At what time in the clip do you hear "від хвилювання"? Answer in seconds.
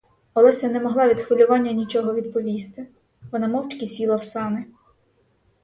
1.09-1.71